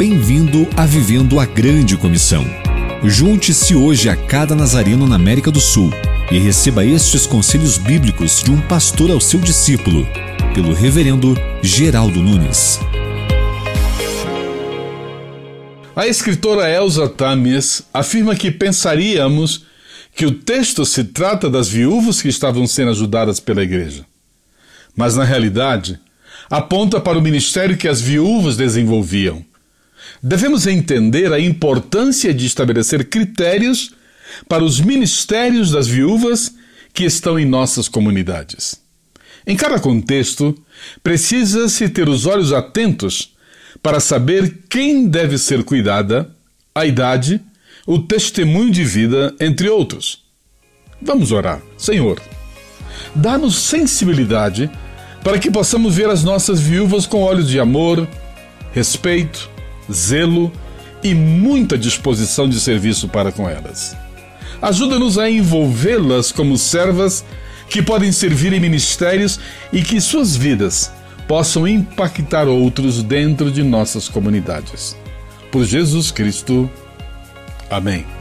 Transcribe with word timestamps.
Bem-vindo 0.00 0.66
a 0.78 0.86
Vivendo 0.86 1.38
a 1.38 1.44
Grande 1.44 1.94
Comissão. 1.94 2.42
Junte-se 3.04 3.74
hoje 3.74 4.08
a 4.08 4.16
cada 4.16 4.54
nazareno 4.54 5.06
na 5.06 5.16
América 5.16 5.50
do 5.50 5.60
Sul 5.60 5.90
e 6.32 6.38
receba 6.38 6.82
estes 6.82 7.26
conselhos 7.26 7.76
bíblicos 7.76 8.42
de 8.42 8.50
um 8.50 8.62
pastor 8.62 9.10
ao 9.10 9.20
seu 9.20 9.38
discípulo, 9.38 10.06
pelo 10.54 10.72
Reverendo 10.72 11.36
Geraldo 11.62 12.22
Nunes. 12.22 12.80
A 15.94 16.06
escritora 16.06 16.66
Elsa 16.70 17.06
Tamies 17.06 17.82
afirma 17.92 18.34
que 18.34 18.50
pensaríamos 18.50 19.66
que 20.16 20.24
o 20.24 20.32
texto 20.32 20.86
se 20.86 21.04
trata 21.04 21.50
das 21.50 21.68
viúvas 21.68 22.22
que 22.22 22.28
estavam 22.28 22.66
sendo 22.66 22.92
ajudadas 22.92 23.38
pela 23.38 23.62
igreja. 23.62 24.06
Mas, 24.96 25.14
na 25.14 25.24
realidade, 25.24 26.00
aponta 26.48 26.98
para 26.98 27.18
o 27.18 27.22
ministério 27.22 27.76
que 27.76 27.86
as 27.86 28.00
viúvas 28.00 28.56
desenvolviam 28.56 29.44
devemos 30.22 30.66
entender 30.66 31.32
a 31.32 31.40
importância 31.40 32.32
de 32.32 32.46
estabelecer 32.46 33.08
critérios 33.08 33.94
para 34.48 34.64
os 34.64 34.80
ministérios 34.80 35.70
das 35.70 35.88
viúvas 35.88 36.54
que 36.92 37.04
estão 37.04 37.38
em 37.38 37.44
nossas 37.44 37.88
comunidades. 37.88 38.80
Em 39.46 39.56
cada 39.56 39.80
contexto, 39.80 40.56
precisa-se 41.02 41.88
ter 41.88 42.08
os 42.08 42.26
olhos 42.26 42.52
atentos 42.52 43.34
para 43.82 44.00
saber 44.00 44.64
quem 44.68 45.08
deve 45.08 45.38
ser 45.38 45.64
cuidada, 45.64 46.30
a 46.74 46.84
idade, 46.84 47.40
o 47.86 47.98
testemunho 47.98 48.70
de 48.70 48.84
vida, 48.84 49.34
entre 49.40 49.68
outros. 49.68 50.24
Vamos 51.00 51.32
orar. 51.32 51.62
Senhor, 51.78 52.20
dá-nos 53.14 53.56
sensibilidade 53.56 54.70
para 55.24 55.38
que 55.38 55.50
possamos 55.50 55.94
ver 55.94 56.08
as 56.08 56.22
nossas 56.22 56.60
viúvas 56.60 57.06
com 57.06 57.22
olhos 57.22 57.48
de 57.48 57.58
amor, 57.58 58.06
respeito, 58.72 59.50
zelo 59.92 60.52
e 61.02 61.14
muita 61.14 61.78
disposição 61.78 62.48
de 62.48 62.60
serviço 62.60 63.08
para 63.08 63.32
com 63.32 63.48
elas. 63.48 63.96
Ajuda-nos 64.60 65.18
a 65.18 65.30
envolvê-las 65.30 66.30
como 66.30 66.58
servas 66.58 67.24
que 67.68 67.82
podem 67.82 68.12
servir 68.12 68.52
em 68.52 68.60
ministérios 68.60 69.40
e 69.72 69.82
que 69.82 70.00
suas 70.00 70.36
vidas 70.36 70.92
possam 71.26 71.66
impactar 71.66 72.48
outros 72.48 73.02
dentro 73.02 73.50
de 73.50 73.62
nossas 73.62 74.08
comunidades. 74.08 74.96
Por 75.50 75.64
Jesus 75.64 76.10
Cristo. 76.10 76.68
Amém. 77.70 78.19